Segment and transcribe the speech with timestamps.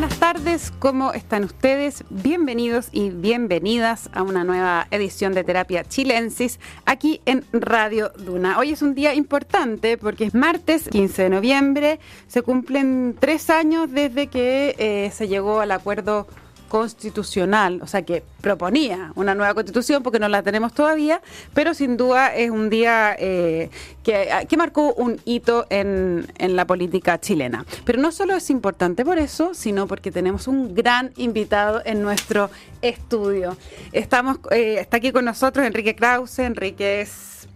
[0.00, 2.04] buenas tardes, ¿cómo están ustedes?
[2.08, 8.60] Bienvenidos y bienvenidas a una nueva edición de Terapia Chilensis aquí en Radio Duna.
[8.60, 11.98] Hoy es un día importante porque es martes 15 de noviembre,
[12.28, 16.28] se cumplen tres años desde que eh, se llegó al acuerdo
[16.68, 21.20] constitucional, o sea, que proponía una nueva constitución, porque no la tenemos todavía,
[21.54, 23.70] pero sin duda es un día eh,
[24.02, 27.64] que, marcó un hito en, en, la política chilena.
[27.84, 32.50] Pero no solo es importante por eso, sino porque tenemos un gran invitado en nuestro
[32.82, 33.56] estudio.
[33.92, 36.40] Estamos, eh, está aquí con nosotros Enrique Krause.
[36.40, 37.48] Enrique es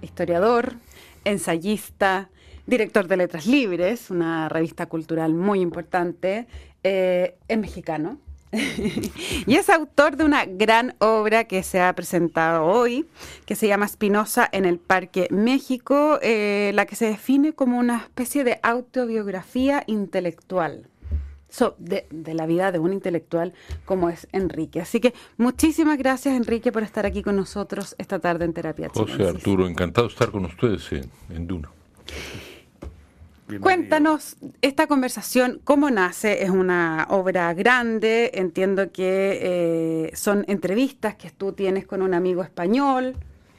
[0.00, 0.74] historiador,
[1.24, 2.28] ensayista,
[2.66, 6.46] director de Letras Libres, una revista cultural muy importante,
[6.82, 8.18] eh, es mexicano
[9.46, 13.06] y es autor de una gran obra que se ha presentado hoy,
[13.46, 17.98] que se llama Spinoza en el Parque México, eh, la que se define como una
[17.98, 20.88] especie de autobiografía intelectual.
[21.78, 23.52] de, la vida de un intelectual
[23.84, 24.80] como es Enrique.
[24.80, 29.28] Así que muchísimas gracias, Enrique, por estar aquí con nosotros esta tarde en Terapia José
[29.28, 31.70] Arturo, encantado de estar con ustedes en, en Duna.
[33.60, 41.30] Cuéntanos esta conversación, cómo nace, es una obra grande, entiendo que eh, son entrevistas que
[41.30, 43.16] tú tienes con un amigo español.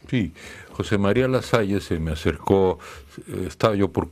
[0.09, 0.33] Sí,
[0.72, 2.80] José María Lasalle se me acercó,
[3.27, 4.09] eh, estaba yo por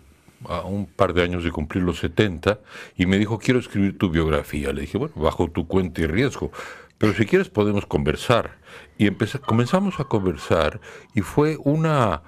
[0.48, 2.60] a un par de años de cumplir los 70
[2.98, 4.72] y me dijo, quiero escribir tu biografía.
[4.74, 6.52] Le dije, bueno, bajo tu cuenta y riesgo,
[6.98, 8.58] pero si quieres podemos conversar.
[8.98, 9.10] Y
[9.46, 10.80] comenzamos a conversar
[11.14, 12.22] y fue una,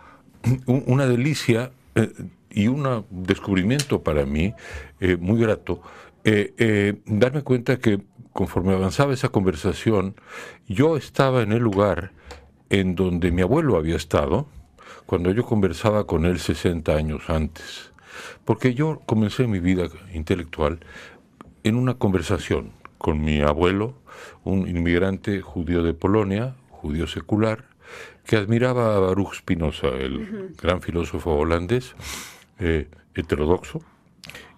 [0.66, 1.72] una delicia.
[1.96, 2.12] Eh,
[2.56, 4.54] y un descubrimiento para mí
[5.02, 5.82] eh, muy grato,
[6.24, 10.16] eh, eh, darme cuenta que conforme avanzaba esa conversación,
[10.66, 12.14] yo estaba en el lugar
[12.70, 14.48] en donde mi abuelo había estado
[15.06, 17.92] cuando yo conversaba con él 60 años antes.
[18.46, 20.80] Porque yo comencé mi vida intelectual
[21.64, 23.96] en una conversación con mi abuelo,
[24.46, 27.66] un inmigrante judío de Polonia, judío secular,
[28.26, 31.96] que admiraba a Baruch Spinoza, el gran filósofo holandés,
[32.60, 33.82] eh, heterodoxo.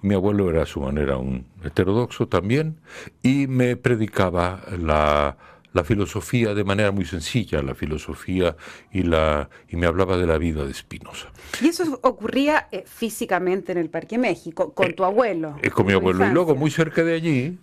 [0.02, 2.80] Mi abuelo era a su manera un heterodoxo también
[3.24, 5.38] y me predicaba la,
[5.74, 8.56] la filosofía de manera muy sencilla, la filosofía
[8.92, 11.30] y, la, y me hablaba de la vida de Spinoza.
[11.62, 15.56] ¿Y eso ocurría eh, físicamente en el Parque México, con tu abuelo?
[15.74, 16.26] con mi abuelo.
[16.26, 17.58] Y luego, muy cerca de allí,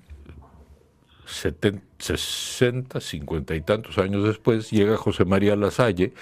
[1.26, 6.12] 60, 50 y tantos años después, llega José María Lasalle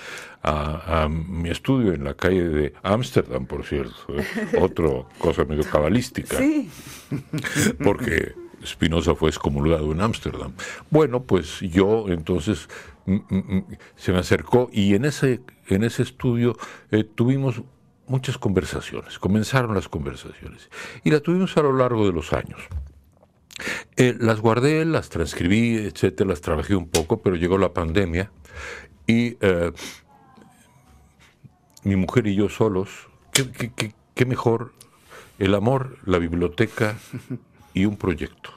[0.42, 4.24] a, a mi estudio en la calle de Ámsterdam, por cierto, ¿eh?
[4.60, 6.70] otra cosa medio cabalística, sí.
[7.84, 10.52] porque Spinoza fue excomulgado en Ámsterdam.
[10.90, 12.69] Bueno, pues yo entonces
[13.96, 16.56] se me acercó y en ese, en ese estudio
[16.90, 17.62] eh, tuvimos
[18.06, 20.70] muchas conversaciones, comenzaron las conversaciones
[21.02, 22.60] y la tuvimos a lo largo de los años.
[23.96, 28.30] Eh, las guardé, las transcribí, etcétera, las trabajé un poco, pero llegó la pandemia
[29.06, 29.72] y eh,
[31.84, 34.72] mi mujer y yo solos, ¿qué, mejor?
[35.38, 36.96] El amor, la biblioteca
[37.74, 38.50] y un proyecto.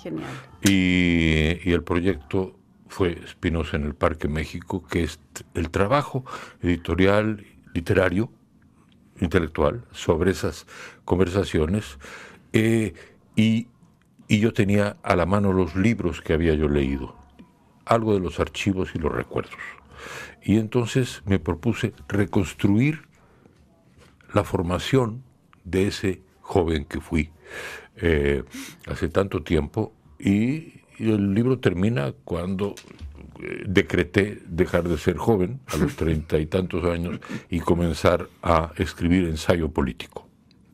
[0.00, 0.30] Genial.
[0.62, 2.56] Y, y el proyecto
[2.88, 5.20] fue Espinosa en el Parque México, que es
[5.54, 6.24] el trabajo
[6.62, 7.44] editorial,
[7.74, 8.30] literario,
[9.20, 10.66] intelectual sobre esas
[11.04, 11.98] conversaciones.
[12.52, 12.94] Eh,
[13.36, 13.68] y
[14.28, 17.16] y yo tenía a la mano los libros que había yo leído,
[17.86, 19.54] algo de los archivos y los recuerdos.
[20.42, 23.08] Y entonces me propuse reconstruir
[24.34, 25.24] la formación
[25.64, 27.30] de ese joven que fui
[27.96, 28.44] eh,
[28.86, 32.74] hace tanto tiempo y, el libro termina cuando
[33.40, 38.72] eh, decreté dejar de ser joven a los treinta y tantos años y comenzar a
[38.76, 40.26] escribir ensayo político.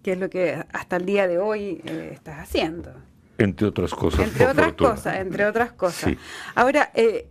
[0.02, 2.94] Que es lo que hasta el día de hoy eh, estás haciendo.
[3.38, 4.20] Entre otras cosas.
[4.20, 6.12] Entre otras cosas, entre otras cosas.
[6.54, 7.28] Ahora, eh,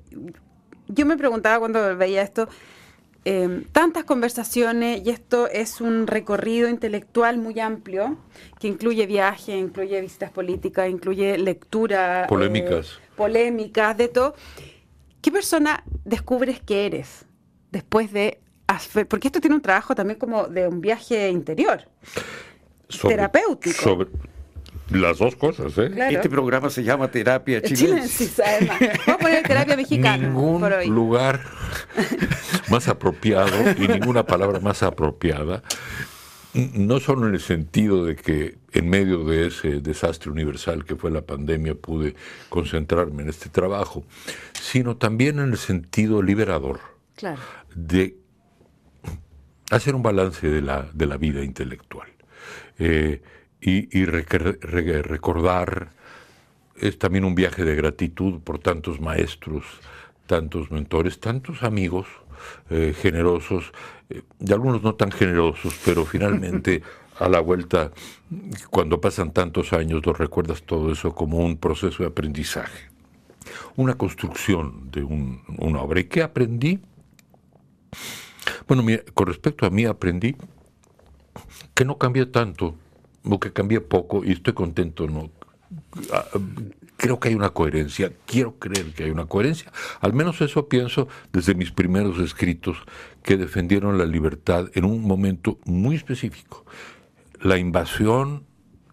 [0.87, 2.47] yo me preguntaba cuando veía esto,
[3.25, 8.17] eh, tantas conversaciones y esto es un recorrido intelectual muy amplio
[8.59, 12.25] que incluye viaje, incluye visitas políticas, incluye lectura.
[12.25, 12.99] Eh, polémicas.
[13.15, 14.35] polémicas, de todo.
[15.21, 17.25] ¿Qué persona descubres que eres
[17.71, 18.39] después de...
[19.07, 21.87] Porque esto tiene un trabajo también como de un viaje interior.
[23.01, 24.07] terapéutico.
[24.93, 25.91] Las dos cosas, ¿eh?
[26.11, 28.39] Este programa se llama Terapia Chilensis.
[28.39, 28.79] además.
[28.79, 30.27] Vamos a poner terapia mexicana.
[30.27, 30.63] Ningún
[30.93, 31.41] lugar
[32.69, 35.63] más apropiado y ninguna palabra más apropiada,
[36.53, 41.11] no solo en el sentido de que en medio de ese desastre universal que fue
[41.11, 42.15] la pandemia pude
[42.49, 44.05] concentrarme en este trabajo,
[44.53, 46.79] sino también en el sentido liberador
[47.15, 47.41] claro.
[47.75, 48.17] de
[49.71, 52.09] hacer un balance de la, de la vida intelectual.
[52.79, 53.21] Eh,
[53.63, 55.89] y, recordar
[56.75, 59.63] es también un viaje de gratitud por tantos maestros,
[60.27, 62.07] tantos mentores, tantos amigos
[62.69, 63.71] eh, generosos,
[64.09, 66.83] eh, y algunos no tan generosos, pero finalmente
[67.19, 67.91] a la vuelta,
[68.69, 72.89] cuando pasan tantos años, lo recuerdas todo eso como un proceso de aprendizaje,
[73.77, 76.01] una construcción de una obra.
[76.01, 76.79] ¿Y qué aprendí?
[78.67, 78.83] Bueno,
[79.13, 80.35] con respecto a mí aprendí
[81.73, 82.75] que no cambié tanto,
[83.25, 85.31] o que cambié poco, y estoy contento, ¿no?
[86.11, 86.25] Ah,
[86.97, 89.71] creo que hay una coherencia, quiero creer que hay una coherencia.
[89.99, 92.77] Al menos eso pienso desde mis primeros escritos
[93.23, 96.65] que defendieron la libertad en un momento muy específico.
[97.41, 98.45] La invasión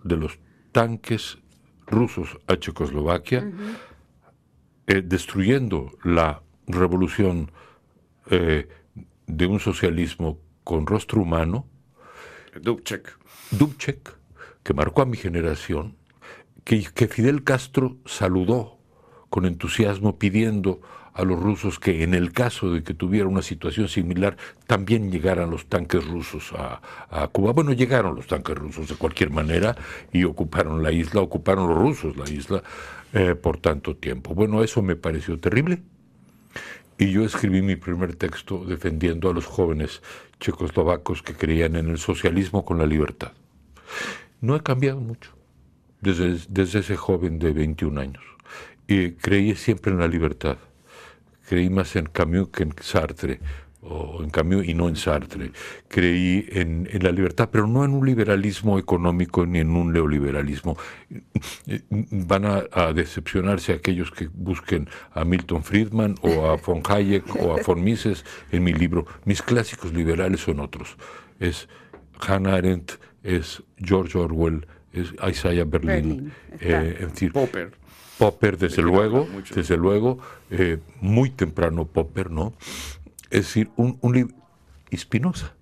[0.03, 0.39] de los
[0.73, 1.39] tanques
[1.87, 3.51] rusos a Checoslovaquia,
[4.87, 7.51] eh, destruyendo la revolución
[8.31, 8.69] eh,
[9.27, 11.67] de un socialismo con rostro humano.
[12.61, 13.17] Dubček.
[13.51, 14.20] Dubček,
[14.63, 15.97] que marcó a mi generación,
[16.65, 18.79] que, Fidel Castro saludó
[19.29, 20.81] con entusiasmo pidiendo
[21.13, 24.37] a los rusos que en el caso de que tuviera una situación similar
[24.67, 26.81] también llegaran los tanques rusos a,
[27.11, 27.53] a, Cuba.
[27.53, 29.77] Bueno, llegaron los tanques rusos de cualquier manera
[30.13, 32.63] y ocuparon la isla, ocuparon los rusos la isla
[33.13, 34.35] eh, por tanto tiempo.
[34.35, 35.83] Bueno, eso me pareció terrible.
[36.97, 40.01] Y yo escribí mi primer texto defendiendo a los jóvenes
[40.39, 43.33] checoslovacos que creían en el socialismo con la libertad.
[44.41, 45.33] No he cambiado mucho
[46.01, 48.23] desde, desde ese joven de 21 años.
[48.87, 50.57] Y creí siempre en la libertad.
[51.49, 53.41] Creí más en Camus que en Sartre
[53.83, 55.53] o en Camus y no en Sartre.
[55.89, 60.77] Creí en, la libertad, pero no en un liberalismo económico ni en un neoliberalismo.
[61.91, 67.63] Van a, decepcionarse aquellos que busquen a Milton Friedman o a von Hayek o a
[67.63, 69.07] von Mises en mi libro.
[69.25, 70.97] Mis clásicos liberales son otros.
[71.39, 71.69] Es
[72.21, 77.73] Hannah Arendt, es George Orwell, es Isaiah Berlin, eh, Popper.
[78.19, 80.19] Popper, desde luego, desde luego,
[80.51, 82.55] eh, muy temprano Popper, ¿no?
[83.31, 84.35] Es decir, un, un
[84.91, 85.55] y Spinoza,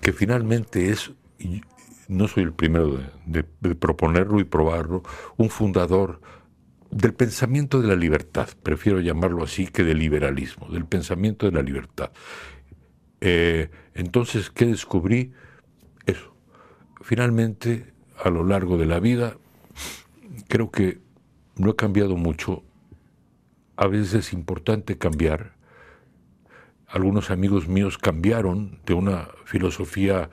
[0.00, 1.12] que finalmente es,
[2.08, 3.44] no soy el primero de,
[3.74, 5.02] proponerlo y probarlo,
[5.36, 6.20] un fundador
[6.90, 11.62] del pensamiento de la libertad, prefiero llamarlo así que del liberalismo, del pensamiento de la
[11.62, 12.10] libertad.
[13.20, 15.32] Eh, entonces, ¿qué descubrí?
[17.04, 17.92] Finalmente,
[18.24, 19.36] a lo largo de la vida,
[20.48, 21.00] creo que
[21.54, 22.62] no he cambiado mucho.
[23.76, 25.52] A veces es importante cambiar,
[26.88, 30.30] algunos amigos míos cambiaron de una filosofía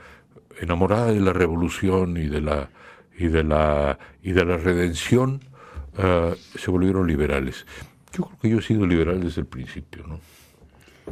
[0.61, 2.69] enamorada de la revolución y de la
[3.19, 5.41] y de la y de la redención
[5.97, 7.65] uh, se volvieron liberales.
[8.13, 10.21] Yo creo que yo he sido liberal desde el principio, ¿no?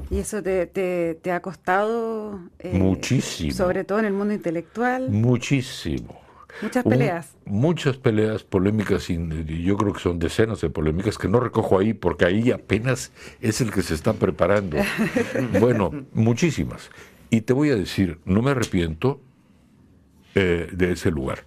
[0.10, 2.40] ¿Y eso te, te, ha costado?
[2.60, 3.54] Eh, Muchísimo.
[3.54, 5.10] Sobre todo en el mundo intelectual.
[5.10, 6.20] Muchísimo.
[6.62, 7.36] Muchas peleas.
[7.46, 11.94] muchas peleas polémicas, y yo creo que son decenas de polémicas que no recojo ahí
[11.94, 14.78] porque ahí apenas es el que se está preparando.
[15.60, 16.90] bueno, muchísimas.
[17.30, 19.22] Y te voy a decir, no me arrepiento
[20.36, 21.46] eh, de ese lugar.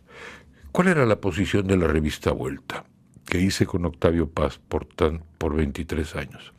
[0.71, 2.85] ¿Cuál era la posición de la revista Vuelta
[3.27, 6.53] que hice con Octavio Paz por, tan, por 23 años?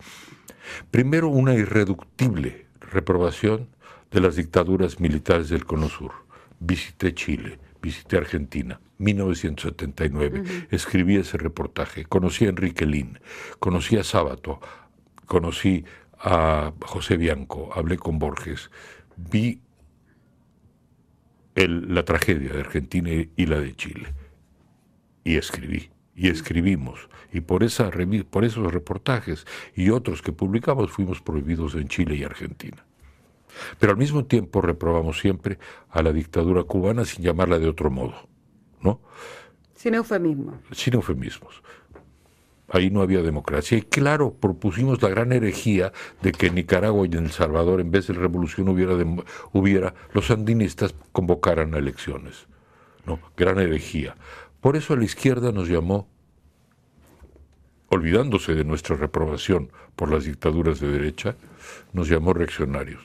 [0.92, 3.68] Primero, una irreductible reprobación
[4.12, 6.12] de las dictaduras militares del Cono Sur.
[6.60, 13.20] Visité Chile, visité Argentina, 1979, escribí ese reportaje, conocí a Enrique Lin,
[13.60, 14.62] conocí a Sábato,
[15.26, 15.84] conocí
[16.20, 18.72] a José Bianco, hablé con Borges,
[19.18, 19.60] vi
[21.56, 24.14] la tragedia de Argentina y la de Chile,
[25.26, 27.92] y escribí, y escribimos, y por, esa,
[28.30, 32.86] por esos reportajes y otros que publicamos fuimos prohibidos en Chile y Argentina.
[33.80, 35.60] Pero al mismo tiempo reprobamos siempre
[35.90, 38.30] a la dictadura cubana sin llamarla de otro modo,
[38.82, 39.02] ¿no?
[39.76, 40.56] Sin eufemismos.
[40.72, 41.62] Sin eufemismos.
[42.70, 43.78] Ahí no había democracia.
[43.78, 47.92] Y claro, propusimos la gran herejía de que en Nicaragua y en El Salvador, en
[47.92, 48.94] vez de revolución, hubiera,
[49.52, 52.48] hubiera los sandinistas convocaran a elecciones.
[53.06, 53.20] ¿no?
[53.36, 54.16] Gran herejía.
[54.62, 56.08] Por eso la izquierda nos llamó,
[57.94, 61.36] olvidándose de nuestra reprobación por las dictaduras de derecha,
[61.94, 63.02] nos llamó reaccionarios.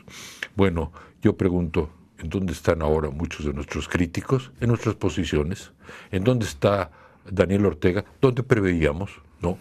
[0.57, 0.93] Bueno,
[1.23, 4.51] yo pregunto, ¿en dónde están ahora muchos de nuestros críticos?
[4.61, 5.73] En nuestras posiciones.
[6.11, 6.91] ¿En dónde está
[7.31, 8.05] Daniel Ortega?
[8.21, 9.11] ¿Dónde preveíamos?
[9.43, 9.59] ¿No?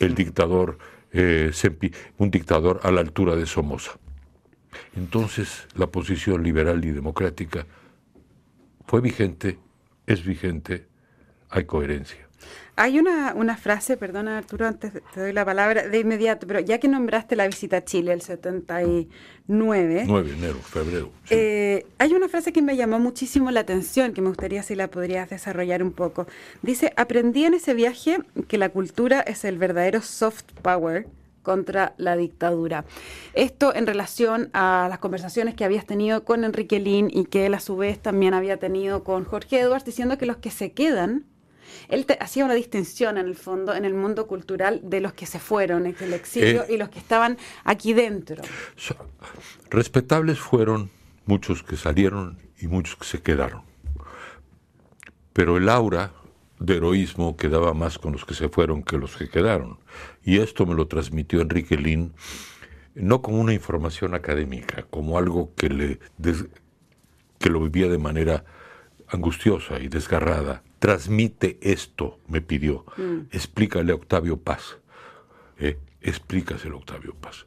[0.00, 0.78] El dictador
[1.12, 1.52] eh,
[2.18, 3.92] un dictador a la altura de Somoza.
[4.96, 7.66] Entonces, la posición liberal y democrática
[8.86, 9.58] fue vigente,
[10.06, 10.86] es vigente,
[11.48, 12.25] hay coherencia.
[12.78, 16.78] Hay una, una frase, perdona Arturo, antes te doy la palabra de inmediato, pero ya
[16.78, 20.04] que nombraste la visita a Chile el 79.
[20.06, 21.10] 9 de enero, febrero.
[21.30, 24.88] Eh, hay una frase que me llamó muchísimo la atención, que me gustaría si la
[24.88, 26.26] podrías desarrollar un poco.
[26.60, 31.06] Dice, aprendí en ese viaje que la cultura es el verdadero soft power
[31.42, 32.84] contra la dictadura.
[33.32, 37.54] Esto en relación a las conversaciones que habías tenido con Enrique Lin y que él
[37.54, 41.24] a su vez también había tenido con Jorge Edwards, diciendo que los que se quedan
[41.88, 45.38] él hacía una distinción en el fondo en el mundo cultural de los que se
[45.38, 48.42] fueron en el exilio eh, y los que estaban aquí dentro.
[49.70, 50.90] Respetables fueron
[51.26, 53.62] muchos que salieron y muchos que se quedaron.
[55.32, 56.12] Pero el aura
[56.58, 59.78] de heroísmo quedaba más con los que se fueron que los que quedaron.
[60.24, 62.14] Y esto me lo transmitió Enrique Lin,
[62.94, 65.98] no como una información académica, como algo que, le
[67.38, 68.44] que lo vivía de manera
[69.08, 70.62] angustiosa y desgarrada.
[70.78, 72.84] Transmite esto, me pidió.
[72.96, 73.28] Mm.
[73.30, 74.78] Explícale a Octavio Paz.
[75.58, 77.46] Eh, explícaselo, Octavio Paz.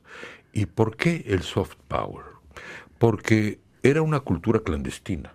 [0.51, 2.25] ¿Y por qué el soft power?
[2.97, 5.33] Porque era una cultura clandestina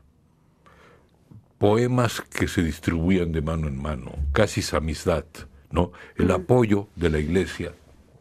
[1.65, 5.25] poemas que se distribuían de mano en mano, casi samizdat,
[5.71, 5.93] ¿no?
[6.17, 7.73] El apoyo de la iglesia,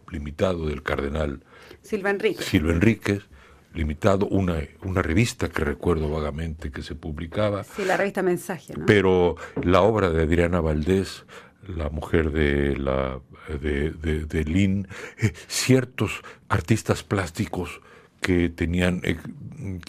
[0.10, 1.44] limitado del cardenal
[1.82, 2.46] Silva Enríquez.
[2.46, 3.24] Silva Enríquez,
[3.74, 7.64] limitado, una, una revista que recuerdo vagamente que se publicaba.
[7.64, 8.86] Sí, la revista Mensaje, ¿no?
[8.86, 11.26] Pero la obra de Adriana Valdés,
[11.68, 14.88] la mujer de la de, de, Lin,
[15.18, 17.82] eh, ciertos artistas plásticos
[18.22, 19.18] que tenían, eh,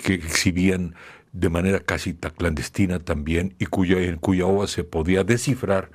[0.03, 0.95] que exhibían
[1.33, 5.91] de manera casi clandestina también y cuya, en cuya obra se podía descifrar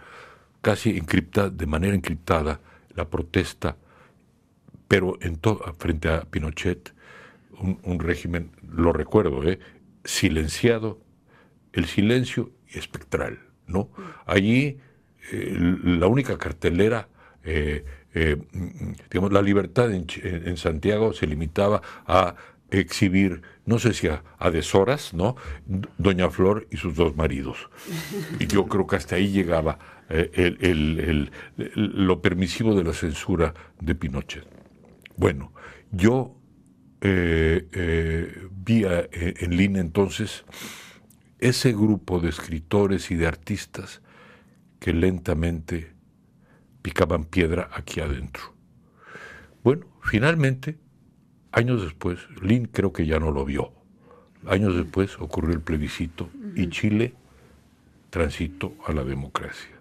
[0.62, 2.60] casi encriptada, de manera encriptada
[2.96, 3.78] la protesta,
[4.88, 5.40] pero en
[5.78, 6.94] frente a Pinochet,
[7.60, 9.60] un, régimen, lo recuerdo, ¿eh?
[10.04, 11.00] silenciado,
[11.74, 13.90] el silencio espectral, ¿no?
[14.26, 14.78] Allí
[15.32, 17.10] eh, la única cartelera,
[17.44, 17.84] eh,
[19.12, 22.36] digamos, la libertad en, Santiago se limitaba a
[22.72, 25.36] exhibir, no sé si a, deshoras, ¿no?
[25.98, 27.70] Doña Flor y sus dos maridos.
[28.40, 29.78] Y yo creo que hasta ahí llegaba
[31.56, 34.46] lo permisivo de la censura de Pinochet.
[35.18, 35.52] Bueno,
[35.92, 36.39] yo
[37.02, 40.44] eh, eh, vi en línea entonces
[41.40, 44.02] ese grupo de escritores y de artistas
[44.80, 45.94] que lentamente
[46.82, 48.54] picaban piedra aquí adentro.
[49.64, 50.78] Bueno, finalmente
[51.52, 53.72] Años después, Lin creo que ya no lo vio.
[54.46, 57.14] Años después ocurrió el plebiscito y Chile
[58.12, 59.79] transitó a la democracia.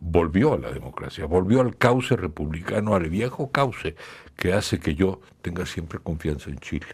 [0.00, 3.94] Volvió a la democracia, volvió al cauce republicano, al viejo cauce
[4.36, 6.86] que hace que yo tenga siempre confianza en Chile,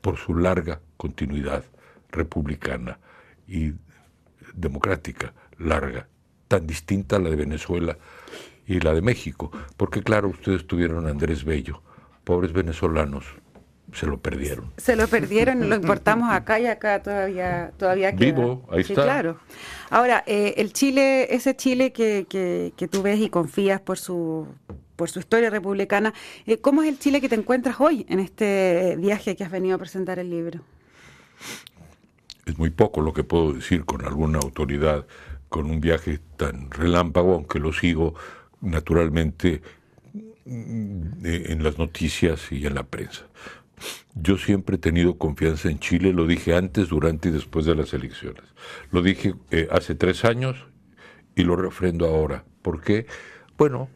[0.00, 1.64] por su larga continuidad
[2.10, 2.98] republicana
[3.46, 3.72] y
[4.54, 6.08] democrática, larga,
[6.48, 7.96] tan distinta a la de Venezuela
[8.66, 11.82] y la de México, porque claro, ustedes tuvieron a Andrés Bello,
[12.24, 13.24] pobres venezolanos,
[13.92, 14.72] se lo perdieron.
[14.78, 18.32] Se lo perdieron, lo importamos acá y acá todavía todavía queda.
[18.32, 19.04] Vivo, ahí sí, está.
[19.04, 19.38] claro.
[19.90, 24.48] Ahora, eh, el Chile, ese Chile que, que, que, tú ves y confías por su
[24.96, 26.14] por su historia republicana,
[26.46, 29.76] eh, ¿cómo es el Chile que te encuentras hoy en este viaje que has venido
[29.76, 30.60] a presentar el libro?
[32.46, 35.06] Es muy poco lo que puedo decir con alguna autoridad
[35.48, 38.14] con un viaje tan relámpago, aunque lo sigo
[38.60, 39.60] naturalmente
[40.44, 43.26] mm, en las noticias y en la prensa.
[44.14, 47.94] Yo siempre he tenido confianza en Chile, lo dije antes, durante y después de las
[47.94, 48.44] elecciones.
[48.90, 50.66] Lo dije eh, hace tres años
[51.34, 52.44] y lo refrendo ahora.
[52.62, 53.06] ¿Por qué?
[53.56, 53.88] Bueno,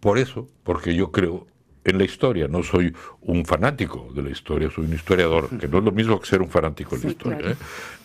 [0.00, 1.46] por eso, porque yo creo
[1.84, 5.78] en la historia, no soy un fanático de la historia, soy un historiador, que no
[5.78, 7.50] es lo mismo que ser un fanático de la historia.
[7.50, 7.56] ¿eh?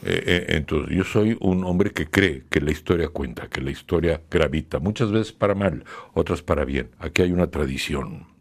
[0.03, 4.21] Eh, entonces, yo soy un hombre que cree que la historia cuenta, que la historia
[4.31, 5.83] gravita, muchas veces para mal,
[6.13, 6.91] otras para bien.
[6.97, 8.32] Aquí hay una tradición.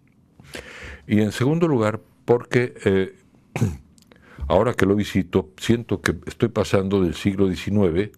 [1.06, 3.14] Y en segundo lugar, porque eh,
[4.48, 8.10] ahora que lo visito, siento que estoy pasando del siglo XIX,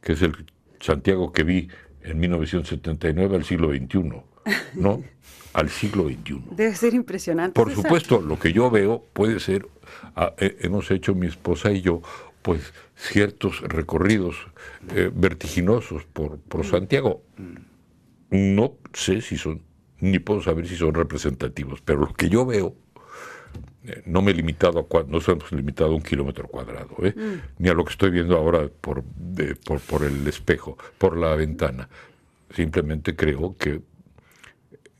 [0.00, 0.46] que es el
[0.80, 1.68] Santiago que vi
[2.02, 4.12] en 1979, al siglo XXI,
[4.74, 5.02] ¿no?
[5.52, 6.42] al siglo XXI.
[6.52, 7.54] Debe ser impresionante.
[7.54, 9.66] Por supuesto, lo que yo veo puede ser,
[10.16, 12.02] ah, hemos hecho mi esposa y yo,
[12.42, 14.36] pues ciertos recorridos
[14.94, 17.22] eh, vertiginosos por, por Santiago.
[18.30, 19.62] No sé si son
[20.00, 22.74] ni puedo saber si son representativos, pero lo que yo veo,
[23.84, 27.14] eh, no me he limitado a no hemos limitado a un kilómetro cuadrado, ¿eh?
[27.16, 27.62] mm.
[27.62, 29.02] ni a lo que estoy viendo ahora por,
[29.64, 31.88] por, por, el espejo, por la ventana.
[32.54, 33.80] Simplemente creo que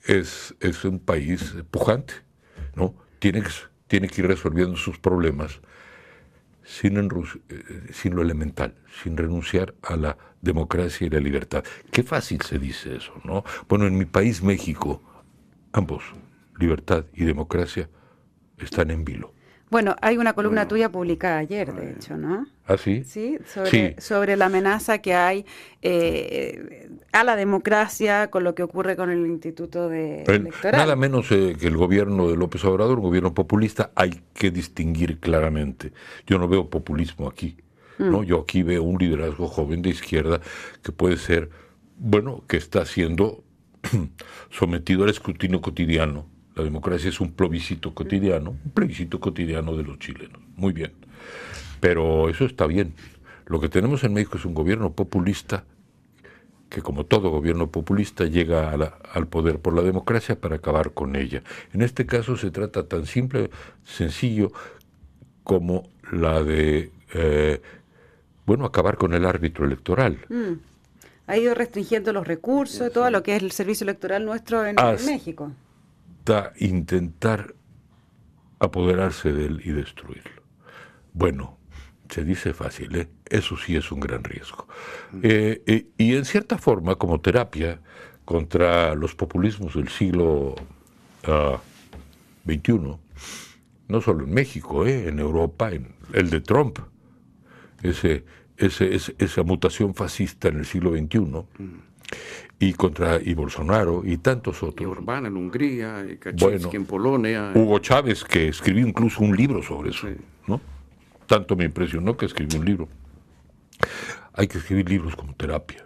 [0.07, 2.15] es, es un país pujante,
[2.75, 2.95] ¿no?
[3.19, 3.51] Tiene que,
[3.87, 5.61] tiene que ir resolviendo sus problemas
[6.71, 11.65] sin, enru- eh, sin lo elemental, sin renunciar a la democracia y la libertad.
[11.91, 13.45] Qué fácil se dice eso, ¿no?
[13.69, 15.03] Bueno, en mi país, México,
[15.73, 16.05] ambos,
[16.59, 17.91] libertad y democracia,
[18.59, 19.35] están en vilo.
[19.71, 22.47] Bueno, hay una columna tuya publicada ayer, de hecho, ¿no?
[22.67, 23.05] ¿Ah, sí?
[23.05, 23.95] Sí, sobre, Sí.
[24.01, 25.47] sobre la amenaza que hay
[25.83, 30.81] eh, a la democracia con lo que ocurre con el Instituto de El- Electoral.
[30.81, 35.19] nada menos eh, que el gobierno de López Obrador, un gobierno populista, hay que distinguir
[35.21, 35.93] claramente.
[36.27, 37.57] Yo no veo populismo aquí.
[37.99, 38.23] ¿no?
[38.23, 40.41] Yo aquí veo un liderazgo joven de izquierda
[40.83, 41.51] que puede ser,
[41.99, 43.45] bueno, que está siendo
[44.51, 46.27] sometido al escrutinio cotidiano.
[46.61, 50.39] La democracia es un plebiscito cotidiano, un plebiscito cotidiano de los chilenos.
[50.57, 50.93] Muy bien.
[51.81, 52.93] Pero eso está bien.
[53.47, 55.65] Lo que tenemos en México es un gobierno populista
[56.69, 60.93] que como todo gobierno populista llega a la- al poder por la democracia para acabar
[60.93, 61.43] con ella.
[61.73, 63.51] En este caso se trata tan simple,
[63.83, 64.53] sencillo
[65.43, 67.63] como la de, eh,
[68.45, 70.19] bueno, acabar con el árbitro electoral.
[70.29, 70.53] Mm.
[71.27, 74.77] Ha ido restringiendo los recursos, todo lo que es el servicio electoral nuestro en,
[75.07, 75.53] México.
[76.31, 77.55] Hasta intentar
[78.61, 80.43] apoderarse de él y destruirlo.
[81.13, 81.59] Bueno,
[82.09, 83.09] se dice fácil, ¿eh?
[83.29, 84.69] eso sí es un gran riesgo.
[85.23, 87.81] Eh, eh, y en cierta forma, como terapia
[88.25, 90.55] contra los populismos del siglo
[91.25, 91.59] ah,
[92.47, 92.97] XXI,
[93.89, 95.09] no solo en México, ¿eh?
[95.09, 96.79] en Europa, en el de Trump,
[97.83, 98.25] ese,
[98.57, 101.45] ese, ese- esa mutación fascista en el siglo XXI,
[102.59, 104.91] y contra y Bolsonaro y tantos Y otros.
[104.99, 106.71] Orbán en Hungría, y Kaczynski Bueno.
[106.73, 107.53] en Polonia.
[107.55, 110.15] Hugo Chávez, que escribió incluso un libro sobre eso, Sí.
[110.47, 110.61] ¿no?
[111.27, 112.89] Tanto me impresionó que escribió un libro.
[114.35, 115.85] Hay que escribir libros como terapia,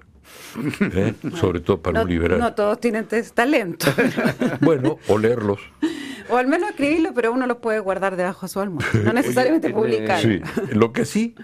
[0.80, 1.14] ¿eh?
[1.34, 2.38] sobre todo para No, un liberal.
[2.38, 3.86] no todos tienen talento.
[4.60, 5.60] Bueno, o leerlos.
[6.28, 8.90] o al menos escribirlo, pero uno los puede guardar debajo de su almohada.
[9.04, 10.28] No necesariamente Oye, publicarlo.
[10.28, 10.42] Sí,
[10.74, 11.34] lo que sí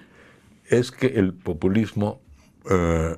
[0.67, 2.21] es que el populismo,
[2.71, 3.17] eh,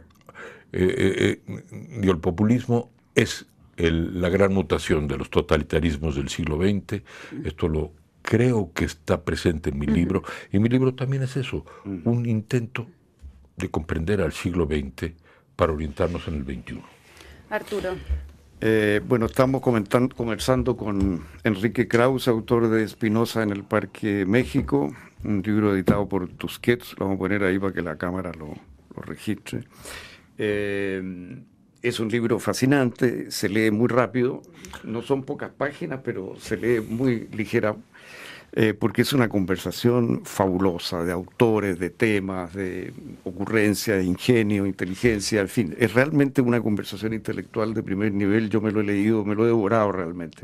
[0.72, 1.62] eh, eh,
[2.02, 7.02] y el populismo es el- la gran mutación de los totalitarismos del siglo XX.
[7.44, 10.22] Esto lo creo que está presente en mi libro.
[10.52, 12.86] Y mi libro también es eso, un intento
[13.56, 15.12] de comprender al siglo XX
[15.56, 16.80] para orientarnos en el XXI.
[17.50, 17.90] Arturo.
[18.60, 24.94] Eh, bueno, estamos comentan- conversando con Enrique Kraus, autor de Espinosa en el Parque México,
[25.24, 28.54] un libro editado por Tusquets, lo vamos a poner ahí para que la cámara lo,
[28.96, 29.64] lo registre.
[30.44, 31.00] Eh,
[31.82, 34.42] es un libro fascinante, se lee muy rápido,
[34.82, 37.76] no son pocas páginas, pero se lee muy ligera,
[38.52, 45.42] eh, porque es una conversación fabulosa de autores, de temas, de ocurrencia, de ingenio, inteligencia,
[45.42, 49.24] en fin, es realmente una conversación intelectual de primer nivel, yo me lo he leído,
[49.24, 50.42] me lo he devorado realmente.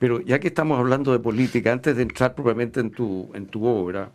[0.00, 3.64] Pero ya que estamos hablando de política, antes de entrar propiamente en tu, en tu
[3.64, 4.10] obra,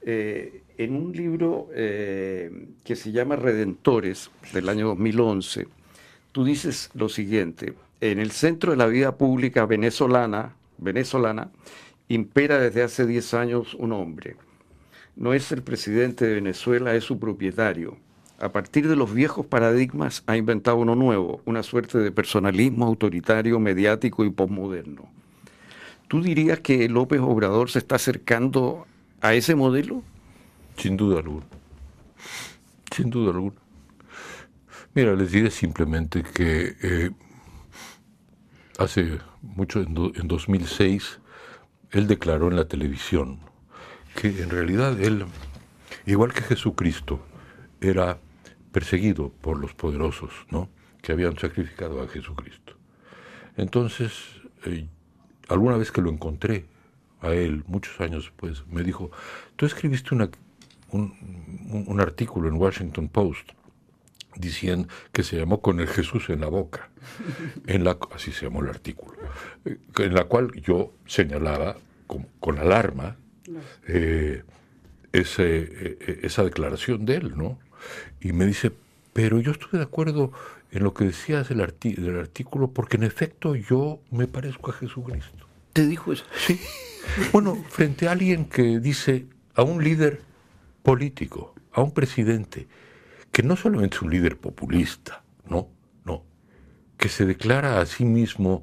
[0.00, 5.68] eh, en un libro eh, que se llama Redentores, del año 2011,
[6.32, 11.50] tú dices lo siguiente, en el centro de la vida pública venezolana, venezolana
[12.08, 14.36] impera desde hace 10 años un hombre.
[15.16, 17.96] No es el presidente de Venezuela, es su propietario.
[18.38, 23.58] A partir de los viejos paradigmas ha inventado uno nuevo, una suerte de personalismo autoritario,
[23.58, 25.08] mediático y posmoderno.
[26.06, 28.86] ¿Tú dirías que López Obrador se está acercando
[29.22, 30.02] a ese modelo?
[30.76, 31.46] Sin duda alguna.
[32.94, 33.56] Sin duda alguna.
[34.94, 37.10] Mira, les diré simplemente que eh,
[38.78, 41.20] hace mucho, en, do- en 2006,
[41.90, 43.40] él declaró en la televisión
[44.14, 45.26] que en realidad él,
[46.06, 47.20] igual que Jesucristo,
[47.80, 48.18] era
[48.72, 50.68] perseguido por los poderosos, ¿no?
[51.02, 52.74] Que habían sacrificado a Jesucristo.
[53.56, 54.12] Entonces,
[54.64, 54.88] eh,
[55.48, 56.66] alguna vez que lo encontré
[57.20, 59.10] a él, muchos años después, me dijo,
[59.56, 60.30] tú escribiste una-
[60.92, 61.14] un,
[61.70, 63.50] un- un artículo en Washington Post
[64.36, 66.90] diciendo que se llamó Con el Jesús en la boca,
[67.66, 69.16] en la, así se llamó el artículo,
[69.64, 73.16] en la cual yo señalaba con, con alarma
[73.88, 74.42] eh,
[75.12, 77.58] ese, eh, esa declaración de él, ¿no?
[78.20, 78.72] Y me dice,
[79.14, 80.32] pero yo estuve de acuerdo
[80.70, 85.46] en lo que decías del, del artículo porque en efecto yo me parezco a Jesucristo.
[85.72, 86.24] ¿Te dijo eso?
[86.46, 86.60] Sí.
[87.32, 90.20] Bueno, frente a alguien que dice a un líder
[90.86, 92.68] político, a un presidente,
[93.32, 95.68] que no solamente es un líder populista, no,
[96.04, 96.22] no,
[96.96, 98.62] que se declara a sí mismo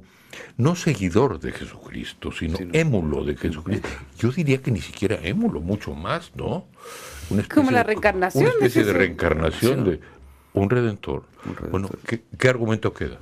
[0.56, 3.88] no seguidor de Jesucristo, sino Sino- émulo de Jesucristo.
[4.18, 6.66] Yo diría que ni siquiera émulo, mucho más, ¿no?
[7.28, 10.00] Una Como la de- reencarnación Una especie de, reencarnación de
[10.54, 11.24] un redentor.
[11.44, 11.70] Un redentor.
[11.70, 13.18] Bueno, ¿qué, qué argumento queda?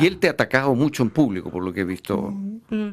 [0.00, 2.30] Y él te ha atacado mucho en público, por lo que he visto.
[2.30, 2.90] Mm,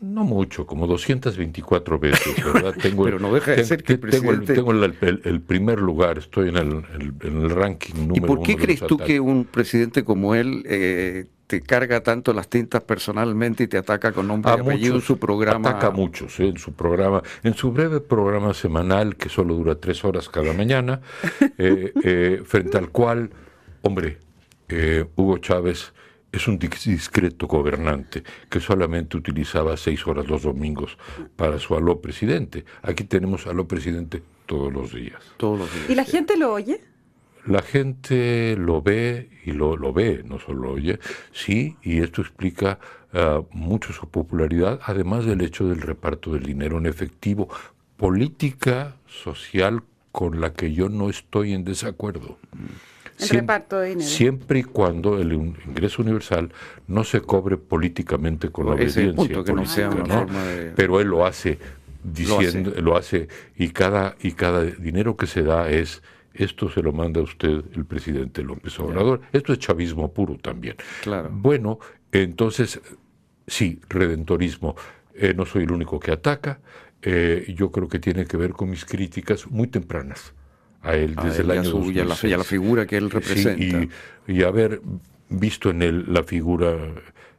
[0.00, 2.74] no mucho, como 224 veces, ¿verdad?
[2.80, 4.54] Tengo Pero no deja de ser que el presidente...
[4.54, 6.84] Tengo, el, primer lugar, estoy en el,
[7.22, 11.26] en el ranking número ¿Y por qué crees tú que un presidente como él eh,
[11.46, 15.18] te carga tanto las tintas personalmente y te ataca con nombre y apellido en su
[15.18, 15.70] programa.
[15.70, 16.48] Ataca a muchos ¿eh?
[16.48, 21.00] en su programa, en su breve programa semanal que solo dura tres horas cada mañana,
[21.58, 23.30] eh, eh, frente al cual,
[23.82, 24.18] hombre,
[24.68, 25.92] Hugo Chávez
[26.32, 30.98] es un discreto gobernante que solamente utilizaba seis horas los domingos
[31.36, 32.64] para su aló presidente.
[32.82, 35.22] Aquí tenemos aló presidente todos los días.
[35.36, 35.90] Todos los días.
[35.90, 36.80] ¿Y la gente lo oye?
[37.46, 40.98] La gente lo ve y lo, lo ve, no solo lo oye,
[41.32, 42.80] sí, y esto explica
[43.14, 47.48] uh, mucho su popularidad, además del hecho del reparto del dinero en efectivo,
[47.96, 52.38] política social con la que yo no estoy en desacuerdo.
[53.18, 54.08] El reparto de dinero.
[54.08, 56.52] Siempre y cuando el ingreso universal
[56.86, 60.26] no se cobre políticamente con la obediencia política, ¿no?
[60.74, 61.58] Pero él lo hace
[62.02, 63.28] diciendo, lo hace.
[63.56, 66.02] y cada y cada dinero que se da es
[66.34, 69.22] esto se lo manda a usted el presidente López Obrador.
[69.32, 70.76] Esto es chavismo puro también.
[71.02, 71.30] Claro.
[71.32, 71.78] Bueno,
[72.12, 72.80] entonces,
[73.46, 74.76] sí, redentorismo.
[75.14, 76.60] Eh, no soy el único que ataca.
[77.00, 80.34] Eh, yo creo que tiene que ver con mis críticas muy tempranas
[80.86, 83.88] a él desde el año y, a la, la, figura que él representa.
[84.26, 84.80] y, haber
[85.28, 86.76] visto en él la figura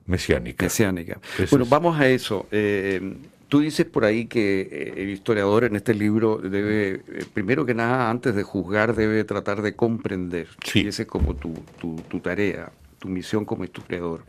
[0.06, 0.66] mesiánica.
[0.66, 1.20] Mesiánica.
[1.50, 2.48] bueno, vamos a eso.
[2.52, 3.02] Eh,
[3.48, 7.74] Tú dices por ahí que eh, el historiador en este libro debe, eh, primero que
[7.74, 10.50] nada, antes de juzgar, debe tratar de comprender.
[10.66, 10.82] Sí.
[10.84, 14.24] Y esa es como tu, tu, tarea, tu misión como historiador.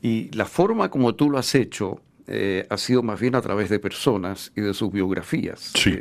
[0.00, 3.70] Y la forma como tú lo has hecho eh, ha sido más bien a través
[3.70, 5.72] de personas y de sus biografías.
[5.74, 5.98] Sí.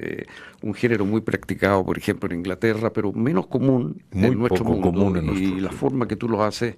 [0.62, 4.92] un género muy practicado, por ejemplo, en Inglaterra, pero menos común en nuestro mundo.
[4.92, 6.76] Común en y la forma que tú lo haces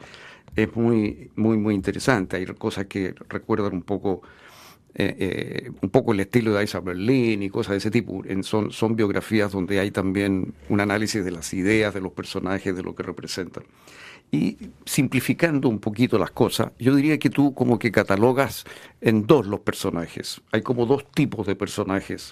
[0.55, 2.37] es muy, muy, muy interesante.
[2.37, 4.21] Hay cosas que recuerdan un poco
[4.95, 8.23] eh, eh, un poco el estilo de Isa Berlin y cosas de ese tipo.
[8.41, 12.83] son, son biografías donde hay también un análisis de las ideas, de los personajes, de
[12.83, 13.63] lo que representan.
[14.31, 18.65] Y simplificando un poquito las cosas, yo diría que tú como que catalogas
[19.01, 20.41] en dos los personajes.
[20.51, 22.31] Hay como dos tipos de personajes.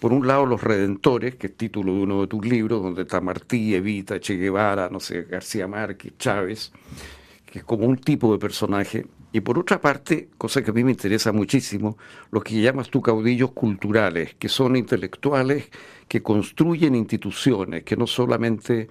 [0.00, 3.20] Por un lado, los redentores, que es título de uno de tus libros, donde está
[3.20, 6.72] Martí, Evita, Che Guevara, no sé, García Márquez, Chávez,
[7.46, 9.06] que es como un tipo de personaje.
[9.32, 11.98] Y por otra parte, cosa que a mí me interesa muchísimo,
[12.30, 15.68] lo que llamas tú caudillos culturales, que son intelectuales
[16.08, 18.88] que construyen instituciones, que no solamente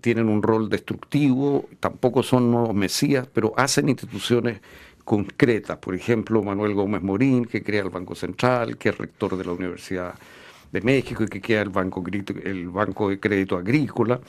[0.00, 4.60] tienen un rol destructivo, tampoco son nuevos mesías, pero hacen instituciones
[5.04, 5.78] concretas.
[5.78, 9.52] Por ejemplo, Manuel Gómez Morín, que crea el Banco Central, que es rector de la
[9.52, 10.14] Universidad
[10.72, 12.04] de México y que crea el Banco,
[12.44, 14.20] el Banco de Crédito Agrícola.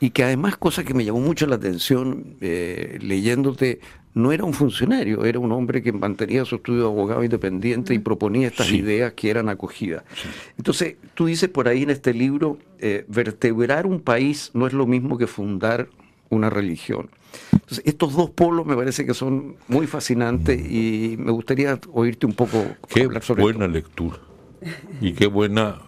[0.00, 3.80] Y que además, cosa que me llamó mucho la atención eh, leyéndote,
[4.18, 8.00] no era un funcionario, era un hombre que mantenía su estudio de abogado independiente y
[8.00, 10.02] proponía estas ideas que eran acogidas.
[10.56, 14.86] Entonces, tú dices por ahí en este libro, eh, vertebrar un país no es lo
[14.86, 15.88] mismo que fundar
[16.30, 17.10] una religión.
[17.52, 22.32] Entonces, estos dos polos me parece que son muy fascinantes y me gustaría oírte un
[22.32, 24.18] poco qué hablar sobre buena lectura
[25.00, 25.82] y qué buena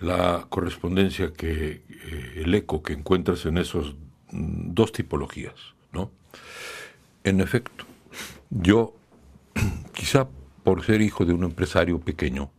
[0.00, 3.94] la correspondencia que eh, el eco que encuentras en esos
[4.32, 5.77] mm, dos tipologías.
[7.28, 7.84] En efecto,
[8.48, 8.94] yo,
[9.92, 10.28] quizá
[10.64, 12.50] por ser hijo de un empresario pequeño,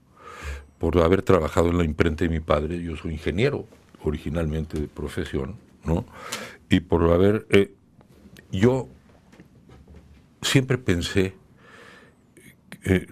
[0.77, 3.65] por haber trabajado en la imprenta de mi padre, yo soy ingeniero
[4.03, 6.05] originalmente de profesión, ¿no?
[6.69, 7.73] Y por haber, eh,
[8.51, 8.87] yo
[10.43, 11.35] siempre pensé
[12.83, 13.07] eh,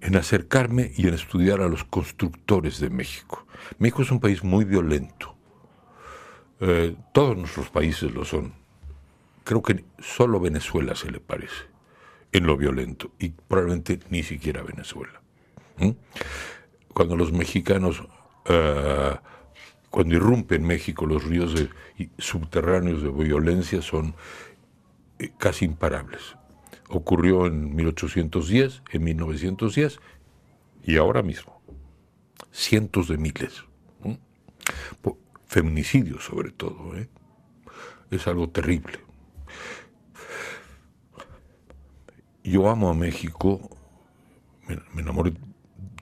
[0.00, 3.44] en, acercarme y en estudiar a los constructores de México.
[3.80, 5.34] México es un país muy violento.
[6.60, 8.59] Eh, todos nuestros países lo son
[9.50, 11.64] creo que solo Venezuela se le parece
[12.30, 15.20] en lo violento y probablemente ni siquiera Venezuela.
[16.94, 19.16] Cuando los mexicanos, uh,
[19.90, 21.52] cuando irrumpen México, los ríos
[22.18, 24.14] subterráneos de violencia son
[25.18, 26.36] eh, casi imparables.
[26.88, 29.98] Ocurrió en 1810, en 1910
[30.84, 31.60] y ahora mismo.
[32.52, 33.64] Cientos de miles.
[35.46, 36.96] Feminicidios sobre todo.
[36.96, 37.08] ¿eh?
[38.12, 39.09] Es algo terrible.
[42.50, 43.70] Yo amo a México,
[44.66, 45.32] me, enamoré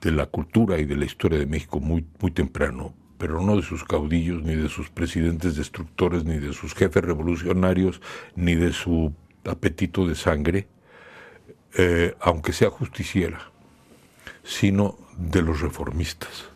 [0.01, 3.61] de la cultura y de la historia de México muy, muy temprano, pero no de
[3.61, 8.01] sus caudillos, ni de sus presidentes destructores, ni de sus jefes revolucionarios,
[8.35, 9.13] ni de su
[9.45, 10.67] apetito de sangre,
[11.77, 13.51] eh, aunque sea justiciera,
[14.43, 16.49] sino de los reformistas,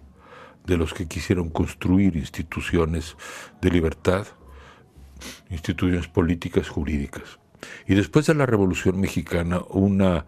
[0.66, 3.18] de los que quisieron construir instituciones
[3.62, 4.26] de libertad,
[5.50, 7.43] instituciones políticas jurídicas.
[7.88, 10.26] Y después de la Revolución Mexicana, una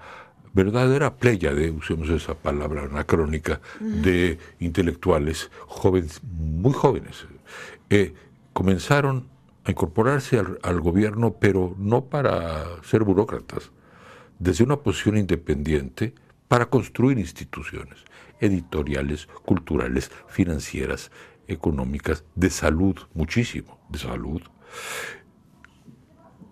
[0.54, 7.28] verdadera playa de, usemos esa palabra anacrónica, de intelectuales jóvenes, muy jóvenes,
[7.89, 8.13] eh,
[8.54, 9.28] comenzaron
[9.65, 13.71] a incorporarse al, gobierno, pero no para ser burócratas,
[14.39, 16.13] desde una posición independiente
[16.48, 18.06] para construir instituciones
[18.39, 21.12] editoriales, culturales, financieras,
[21.48, 24.41] económicas, de salud, muchísimo, de salud.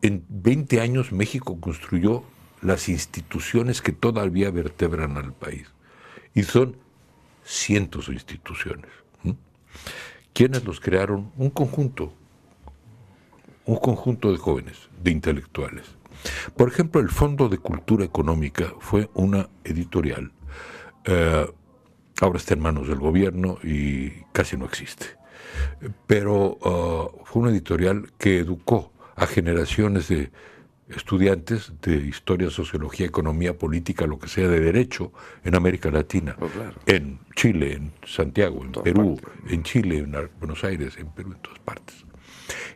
[0.04, 2.24] En 20 años México construyó
[2.62, 5.68] las instituciones que todavía vertebran al país.
[6.34, 6.76] Y son
[7.46, 8.92] cientos de instituciones.
[10.34, 11.32] ¿Quiénes los crearon?
[11.38, 12.13] Un conjunto,
[13.66, 15.86] un conjunto de jóvenes, de intelectuales.
[16.58, 20.34] Por ejemplo, el Fondo de Cultura Económica fue una editorial.
[21.06, 21.48] Eh,
[22.20, 25.06] ahora está en manos del gobierno y casi no existe.
[26.08, 30.32] Pero uh, fue una editorial que educó a generaciones de
[30.89, 35.12] estudiantes de historia, sociología, economía, política, lo que sea, de derecho
[35.43, 36.49] en América Latina, Oh,
[36.86, 41.60] en Chile, en Santiago, en Perú, en Chile, en Buenos Aires, en Perú, en todas
[41.60, 42.06] partes.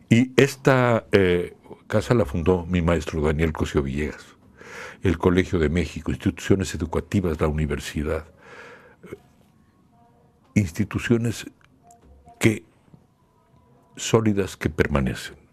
[0.10, 1.56] Y esta eh,
[1.88, 4.26] casa la fundó mi maestro Daniel Cosio Villegas,
[5.04, 8.26] el Colegio de México, instituciones educativas, la universidad,
[10.56, 11.46] instituciones
[12.40, 12.64] que
[13.96, 15.47] sólidas que permanecen.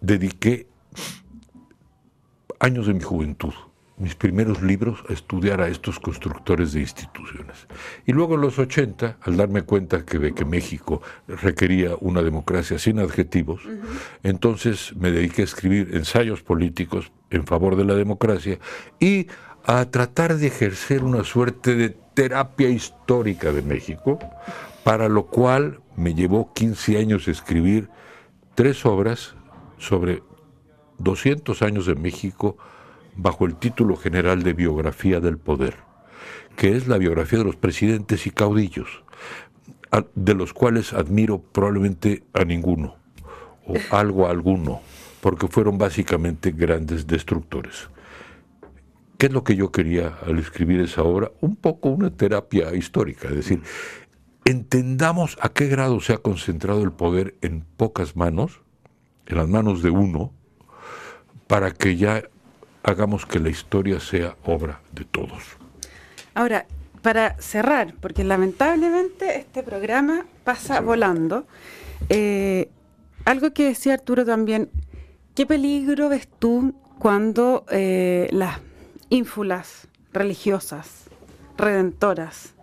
[0.00, 0.66] Dediqué
[2.60, 3.52] años de mi juventud,
[3.96, 7.66] mis primeros libros, a estudiar a estos constructores de instituciones.
[8.06, 12.78] Y luego en los 80, al darme cuenta que de que México requería una democracia
[12.78, 13.62] sin adjetivos,
[14.22, 18.58] entonces me dediqué a escribir ensayos políticos en favor de la democracia
[19.00, 19.26] y
[19.64, 24.18] a tratar de ejercer una suerte de terapia histórica de México,
[24.84, 27.88] para lo cual me llevó 15 años escribir
[28.54, 29.34] tres obras
[29.78, 30.22] sobre
[30.98, 32.56] 200 años de México
[33.16, 35.76] bajo el título general de Biografía del Poder,
[36.56, 39.02] que es la biografía de los presidentes y caudillos,
[40.14, 42.96] de los cuales admiro probablemente a ninguno,
[43.66, 44.80] o algo a alguno,
[45.20, 47.88] porque fueron básicamente grandes destructores.
[49.18, 51.32] ¿Qué es lo que yo quería al escribir esa obra?
[51.40, 53.62] Un poco una terapia histórica, es decir,
[54.44, 58.60] entendamos a qué grado se ha concentrado el poder en pocas manos,
[59.28, 60.32] en las manos de uno,
[61.46, 62.24] para que ya
[62.82, 65.42] hagamos que la historia sea obra de todos.
[66.34, 66.66] Ahora,
[67.02, 71.46] para cerrar, porque lamentablemente este programa pasa volando,
[72.08, 72.70] eh,
[73.24, 74.70] algo que decía Arturo también,
[75.34, 78.58] ¿qué peligro ves tú cuando eh, las
[79.10, 81.04] ínfulas religiosas,
[81.56, 82.54] redentoras,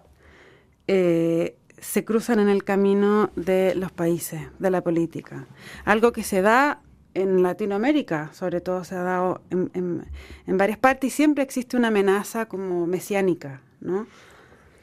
[0.87, 5.45] eh, se cruzan en el camino de los países, de la política.
[5.85, 6.81] Algo que se da
[7.13, 10.03] en Latinoamérica, sobre todo se ha dado en,
[10.47, 14.07] varias partes y siempre existe una amenaza como mesiánica, ¿no?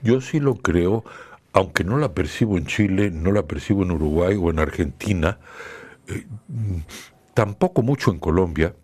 [0.03, 1.05] Yo sí lo creo,
[1.53, 5.39] aunque no la percibo en Chile, no la percibo en Uruguay o en Argentina,
[6.07, 6.25] eh,
[7.35, 8.75] tampoco mucho en Colombia,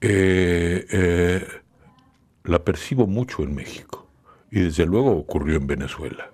[0.00, 1.46] eh, eh,
[2.44, 4.08] la percibo mucho en México
[4.50, 6.30] y desde luego ocurrió en Venezuela.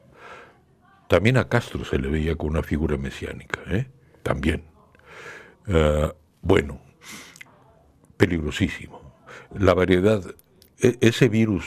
[1.09, 3.87] También a Castro se le veía como una figura mesiánica, ¿eh?
[4.23, 4.65] también.
[5.69, 6.81] Uh, bueno,
[8.17, 9.01] peligrosísimo.
[9.57, 10.23] La variedad,
[10.81, 11.65] e ese virus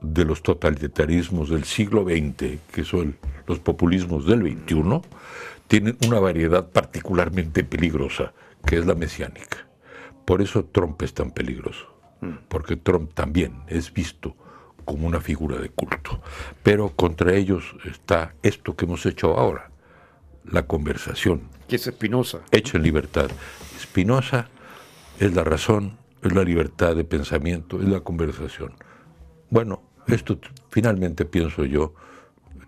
[0.00, 5.00] de los totalitarismos del siglo XX, que son los populismos del XXI,
[5.66, 8.32] tienen una variedad particularmente peligrosa,
[8.64, 9.68] que es la mesiánica.
[10.24, 11.86] Por eso Trump es tan peligroso,
[12.48, 14.36] porque Trump también es visto
[14.88, 16.22] como una figura de culto.
[16.62, 19.70] Pero contra ellos está esto que hemos hecho ahora,
[20.50, 21.42] la conversación.
[21.68, 22.40] Que es Espinosa.
[22.50, 23.30] Hecha en libertad.
[23.76, 24.48] Espinosa
[25.20, 28.72] es la razón, es la libertad de pensamiento, es la conversación.
[29.50, 30.38] Bueno, esto
[30.70, 31.92] finalmente pienso yo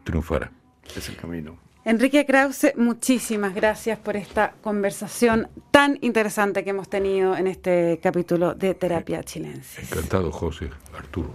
[0.04, 0.52] triunfará.
[0.94, 1.56] Es el camino.
[1.86, 8.54] Enrique Krause, muchísimas gracias por esta conversación tan interesante que hemos tenido en este capítulo
[8.54, 9.80] de Terapia Chilense.
[9.80, 11.34] Encantado, José, Arturo.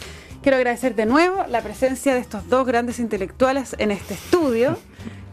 [0.41, 4.77] Quiero agradecer de nuevo la presencia de estos dos grandes intelectuales en este estudio.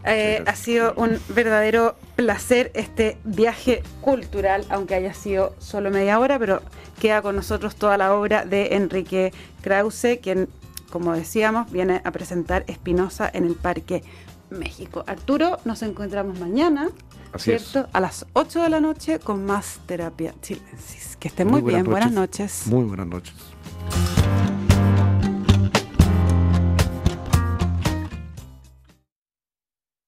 [0.05, 6.39] Eh, ha sido un verdadero placer este viaje cultural, aunque haya sido solo media hora,
[6.39, 6.61] pero
[7.01, 10.47] queda con nosotros toda la obra de Enrique Krause, quien,
[10.89, 14.01] como decíamos, viene a presentar Espinosa en el Parque
[14.49, 15.03] México.
[15.05, 16.89] Arturo, nos encontramos mañana,
[17.37, 17.89] ¿cierto?
[17.91, 21.17] A las 8 de la noche con más terapia chilensis.
[21.17, 22.67] Que estén muy, bien, buenas noches.
[22.67, 23.35] Muy buenas noches.